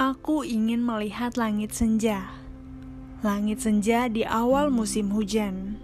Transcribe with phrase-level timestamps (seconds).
[0.00, 2.32] Aku ingin melihat langit senja.
[3.20, 5.76] Langit senja di awal musim hujan.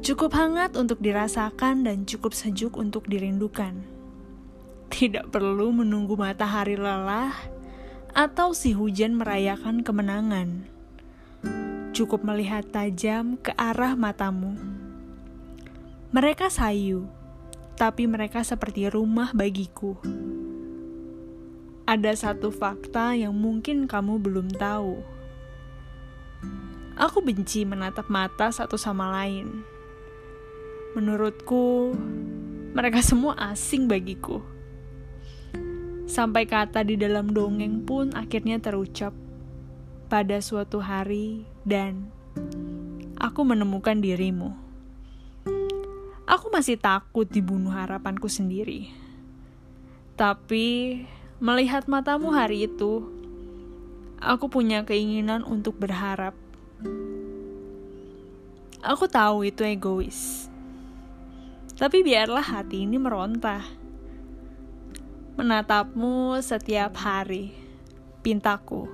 [0.00, 3.84] Cukup hangat untuk dirasakan dan cukup sejuk untuk dirindukan.
[4.88, 7.36] Tidak perlu menunggu matahari lelah
[8.16, 10.64] atau si hujan merayakan kemenangan.
[11.92, 14.56] Cukup melihat tajam ke arah matamu.
[16.16, 17.12] Mereka sayu,
[17.76, 20.00] tapi mereka seperti rumah bagiku
[21.92, 25.04] ada satu fakta yang mungkin kamu belum tahu.
[26.96, 29.60] Aku benci menatap mata satu sama lain.
[30.96, 31.92] Menurutku,
[32.72, 34.40] mereka semua asing bagiku.
[36.08, 39.12] Sampai kata di dalam dongeng pun akhirnya terucap
[40.08, 42.08] pada suatu hari dan
[43.20, 44.56] aku menemukan dirimu.
[46.24, 48.88] Aku masih takut dibunuh harapanku sendiri.
[50.16, 51.00] Tapi
[51.42, 53.02] Melihat matamu hari itu,
[54.22, 56.38] aku punya keinginan untuk berharap.
[58.78, 60.46] Aku tahu itu egois.
[61.74, 63.58] Tapi biarlah hati ini meronta.
[65.34, 67.50] Menatapmu setiap hari,
[68.22, 68.86] pintaku.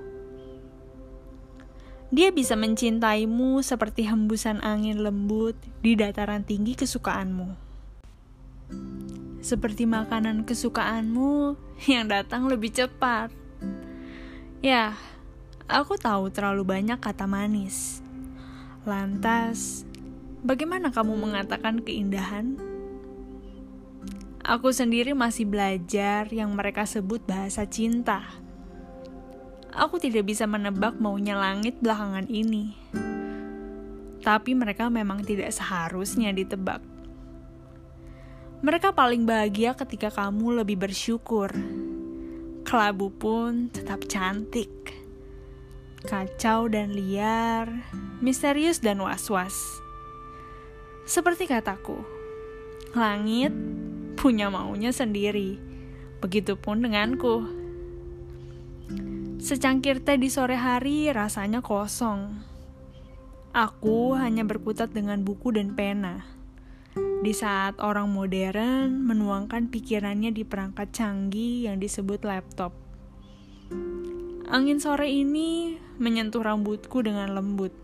[2.09, 5.53] Dia bisa mencintaimu seperti hembusan angin lembut
[5.85, 7.69] di dataran tinggi kesukaanmu
[9.39, 11.55] seperti makanan kesukaanmu
[11.87, 13.31] yang datang lebih cepat.
[14.59, 14.99] Ya,
[15.71, 18.03] aku tahu terlalu banyak kata manis.
[18.83, 19.87] Lantas,
[20.43, 22.59] bagaimana kamu mengatakan keindahan?
[24.43, 28.25] Aku sendiri masih belajar yang mereka sebut bahasa cinta.
[29.69, 32.73] Aku tidak bisa menebak maunya langit belakangan ini.
[34.19, 36.98] Tapi mereka memang tidak seharusnya ditebak.
[38.59, 41.47] Mereka paling bahagia ketika kamu lebih bersyukur.
[42.67, 44.99] Kelabu pun tetap cantik.
[46.03, 47.71] Kacau dan liar,
[48.19, 49.55] misterius dan was-was.
[51.07, 52.03] Seperti kataku,
[52.91, 53.55] langit
[54.19, 55.55] punya maunya sendiri.
[56.19, 57.47] Begitupun denganku.
[59.39, 62.43] Secangkir teh di sore hari rasanya kosong.
[63.55, 66.38] Aku hanya berkutat dengan buku dan pena
[66.97, 72.71] di saat orang modern menuangkan pikirannya di perangkat canggih yang disebut laptop.
[74.49, 77.75] Angin sore ini menyentuh rambutku dengan lembut,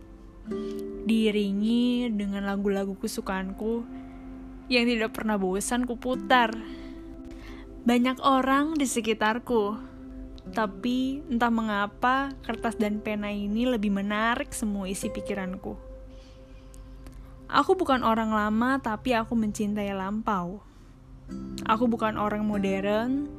[1.05, 3.85] diiringi dengan lagu-lagu kesukaanku
[4.71, 6.55] yang tidak pernah bosan kuputar.
[7.85, 9.77] Banyak orang di sekitarku,
[10.49, 15.94] tapi entah mengapa kertas dan pena ini lebih menarik semua isi pikiranku.
[17.45, 20.65] Aku bukan orang lama, tapi aku mencintai lampau.
[21.65, 23.29] Aku bukan orang modern,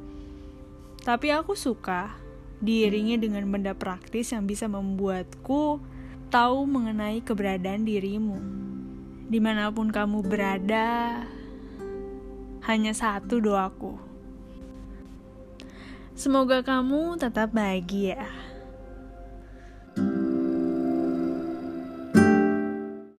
[1.03, 2.15] tapi aku suka
[2.59, 5.79] diiringi dengan benda praktis yang bisa membuatku
[6.27, 8.39] tahu mengenai keberadaan dirimu.
[9.27, 11.23] Di mana pun kamu berada,
[12.67, 13.95] hanya satu doaku.
[16.15, 18.46] Semoga kamu tetap bahagia.